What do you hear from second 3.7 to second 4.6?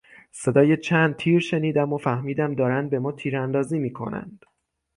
میکنند.